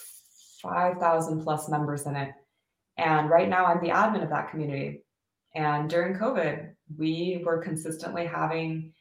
[0.61, 2.29] 5,000 plus members in it.
[2.99, 5.03] And right now I'm the admin of that community.
[5.55, 8.93] And during COVID, we were consistently having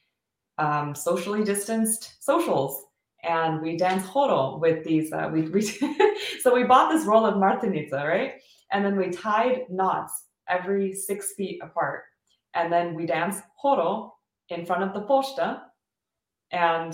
[0.56, 2.82] um, socially distanced socials
[3.22, 5.12] and we dance horo with these.
[5.12, 5.60] Uh, we, we
[6.42, 8.40] so we bought this roll of martinica, right?
[8.72, 12.04] And then we tied knots every six feet apart,
[12.54, 14.14] and then we dance horo
[14.48, 15.60] in front of the posta,
[16.51, 16.93] and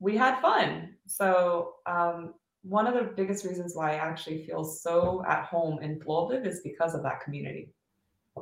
[0.00, 0.96] we had fun.
[1.06, 5.98] So um, one of the biggest reasons why I actually feel so at home in
[5.98, 7.72] Plovdiv is because of that community.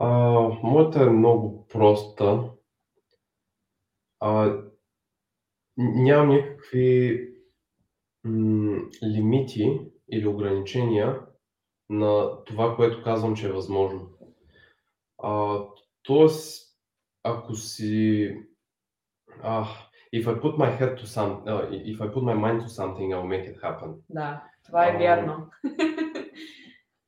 [0.00, 0.08] А,
[0.62, 2.50] моята е много проста.
[4.20, 4.56] А,
[5.76, 7.28] нямам никакви
[8.24, 9.80] м- лимити
[10.12, 11.20] или ограничения
[11.90, 14.08] на това, което казвам, че е възможно.
[15.22, 15.60] А,
[16.02, 16.76] тоест,
[17.22, 18.34] ако си...
[19.42, 19.66] А,
[20.13, 23.13] if I put my head to some, uh, if I put my mind to something,
[23.13, 23.93] I'll make it happen.
[24.09, 25.49] Да, това е вярно.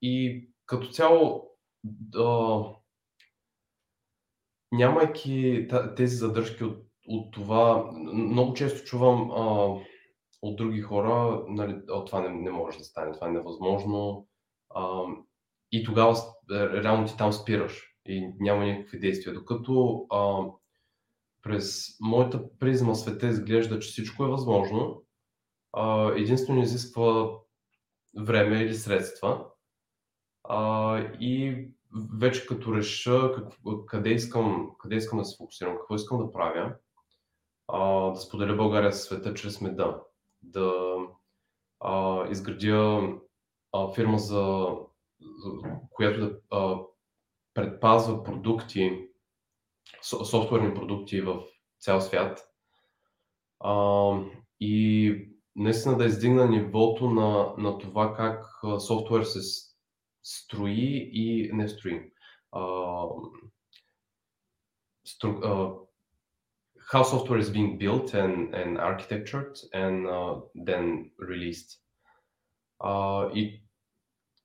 [0.01, 1.51] И като цяло,
[1.83, 2.63] да,
[4.71, 9.75] нямайки тези задръжки от, от това, много често чувам а,
[10.41, 14.27] от други хора, нали, «О, това не, не може да стане, това е невъзможно.
[14.75, 15.03] А,
[15.71, 16.17] и тогава
[16.51, 19.33] е, реално ти там спираш и няма никакви действия.
[19.33, 20.45] Докато а,
[21.45, 25.03] през моята призма света изглежда, че всичко е възможно,
[26.15, 27.29] единствено изисква
[28.19, 29.45] време или средства.
[31.19, 31.65] И
[32.17, 33.31] вече като реша
[33.85, 36.75] къде, искам, къде искам да се фокусирам, какво искам да правя,
[38.13, 40.01] да споделя България със света чрез меда,
[40.41, 40.73] да
[42.29, 43.13] изградя
[43.95, 44.67] фирма, за,
[45.89, 46.79] която да
[47.53, 49.09] предпазва продукти,
[50.05, 51.43] софтуерни продукти в
[51.79, 52.47] цял свят
[53.59, 54.11] а,
[54.59, 58.45] и наистина да издигна нивото на, на това как
[58.79, 59.39] софтуер се
[60.23, 62.11] строи и не строи.
[62.51, 62.61] А,
[65.05, 65.85] стру, а,
[66.91, 71.79] how software is being built and, and architectured and uh, then released.
[72.79, 73.63] А, и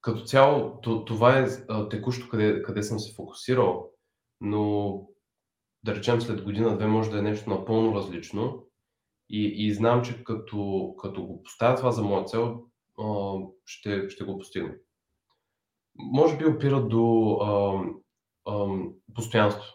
[0.00, 1.46] като цяло то- това е
[1.90, 3.90] текущо къде, къде съм се фокусирал,
[4.40, 4.94] но
[5.84, 8.66] да речем след година-две може да е нещо напълно различно
[9.30, 12.64] и, и знам, че като, като го поставя това за моя цел,
[13.00, 14.74] а, ще, ще го постигна.
[15.94, 17.82] Може би опира до а,
[18.52, 18.66] а,
[19.14, 19.72] постоянство.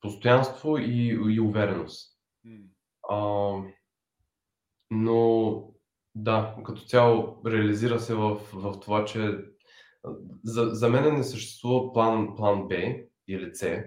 [0.00, 2.18] Постоянство и, и увереност.
[3.08, 3.52] А,
[4.90, 5.62] но
[6.14, 9.38] да, като цяло реализира се в, в това, че
[10.44, 12.74] за, за мен не съществува план, план Б
[13.28, 13.82] или С,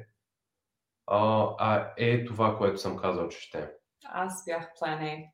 [1.07, 3.69] а, а е това, което съм казал, че ще е.
[4.05, 5.31] Аз бях план A.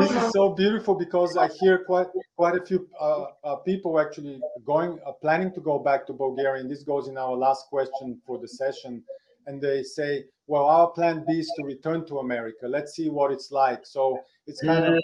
[0.00, 4.40] this is so beautiful because I hear quite quite a few uh, uh, people actually
[4.64, 8.20] going uh, planning to go back to Bulgaria, and this goes in our last question
[8.26, 9.02] for the session.
[9.48, 12.66] And they say, "Well, our plan B is to return to America.
[12.76, 14.02] Let's see what it's like." So
[14.46, 15.02] it's kind of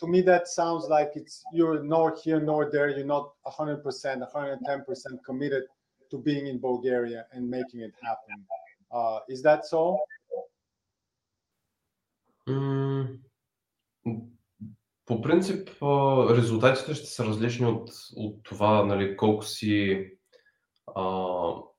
[0.00, 2.88] to me that sounds like it's you're nor here nor there.
[2.90, 5.64] You're not 100 percent, 110 percent committed
[6.11, 8.37] to being in Bulgaria and making it happen.
[8.91, 9.97] Uh, is that so?
[12.47, 13.19] М,
[15.05, 15.87] По принцип, а,
[16.35, 20.07] резултатите ще са различни от, от това, нали, колко си
[20.95, 21.01] а,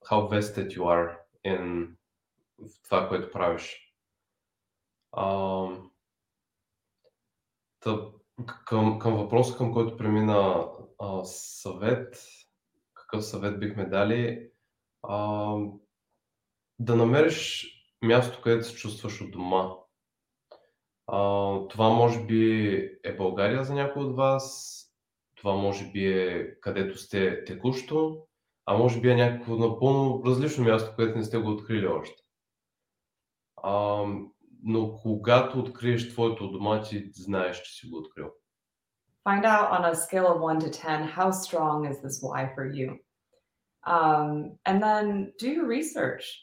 [0.08, 1.90] how vested you are in
[2.58, 3.94] в това, което правиш.
[5.12, 5.66] А,
[7.80, 7.90] та,
[8.40, 10.68] к- към, към въпроса, към който премина
[10.98, 12.22] а, съвет,
[13.08, 14.48] какъв съвет бихме дали,
[15.02, 15.54] а,
[16.78, 17.66] да намериш
[18.02, 19.70] място, където се чувстваш от дома.
[21.06, 21.18] А,
[21.68, 22.72] това може би
[23.04, 24.74] е България за някой от вас,
[25.34, 28.26] това може би е където сте текущо,
[28.66, 32.22] а може би е някакво напълно различно място, което не сте го открили още.
[33.62, 34.04] А,
[34.62, 38.32] но когато откриеш твоето дома, ти знаеш, че си го открил.
[39.24, 42.66] Find out on a scale of one to 10 how strong is this why for
[42.66, 42.98] you.
[43.86, 46.40] Um, and then do your research.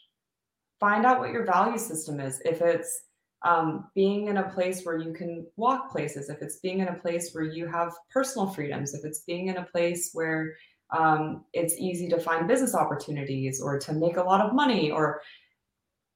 [0.80, 2.42] Find out what your value system is.
[2.46, 3.02] If it's
[3.46, 6.96] um, being in a place where you can walk places, if it's being in a
[6.96, 10.56] place where you have personal freedoms, if it's being in a place where
[10.96, 15.22] um, it's easy to find business opportunities or to make a lot of money or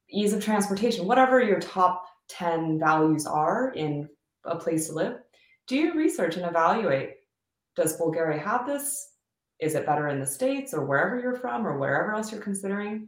[0.09, 4.07] ease of transportation, whatever your top 10 values are in
[4.45, 5.17] a place to live,
[5.69, 7.11] do your research and evaluate
[7.75, 9.11] does Bulgaria have this?
[9.59, 13.07] Is it better in the States or wherever you're from or wherever else you're considering?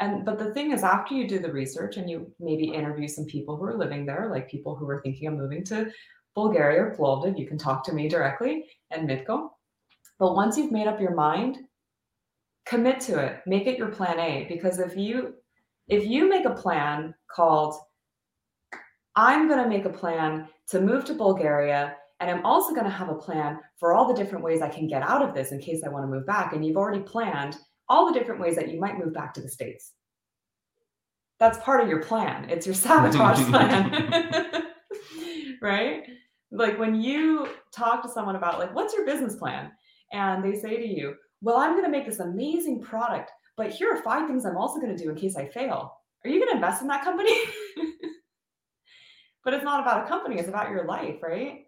[0.00, 3.24] And but the thing is, after you do the research and you maybe interview some
[3.26, 5.90] people who are living there, like people who are thinking of moving to
[6.34, 9.50] Bulgaria or Plovdiv, you can talk to me directly and Mitko.
[10.18, 11.58] But once you've made up your mind,
[12.66, 13.40] commit to it.
[13.46, 14.46] Make it your plan A.
[14.48, 15.34] Because if you
[15.88, 17.76] if you make a plan called
[19.16, 22.90] I'm going to make a plan to move to Bulgaria and I'm also going to
[22.90, 25.58] have a plan for all the different ways I can get out of this in
[25.58, 26.52] case I want to move back.
[26.52, 27.56] And you've already planned
[27.88, 29.92] all the different ways that you might move back to the States.
[31.40, 32.48] that's part of your plan.
[32.48, 34.66] It's your sabotage plan.
[35.62, 36.04] right?
[36.52, 39.72] Like when you talk to someone about like what's your business plan
[40.12, 43.92] and they say to you, "Well, I'm going to make this amazing product, but here
[43.92, 45.92] are five things I'm also going to do in case I fail."
[46.24, 47.36] Are you going to invest in that company?
[49.44, 51.66] but it's not about a company, it's about your life, right?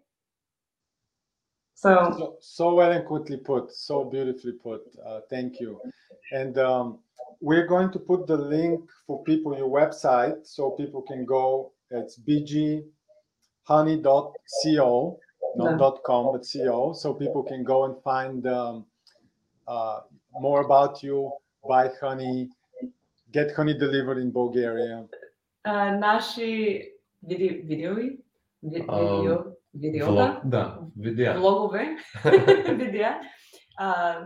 [1.75, 4.81] So, so, so well and quickly put, so beautifully put.
[5.05, 5.79] Uh, thank you.
[6.31, 6.99] And um,
[7.41, 11.73] we're going to put the link for people your website so people can go.
[11.91, 12.83] It's bghoney.co,
[15.57, 18.85] not dot .com, but .co, so people can go and find um,
[19.67, 19.99] uh,
[20.31, 21.31] more about you,
[21.67, 22.49] buy honey,
[23.31, 25.05] get honey delivered in Bulgaria.
[25.65, 28.17] Uh, Nashi видео, видеои,
[28.63, 29.37] ви- А, видео,
[29.73, 31.37] видеота, да, видеа.
[31.39, 31.95] влогове,
[32.75, 33.19] видеа,
[33.77, 34.17] а,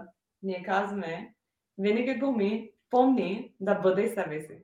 [0.44, 1.34] ние казваме,
[1.78, 4.08] винаги го ми помни да бъде
[4.42, 4.64] си.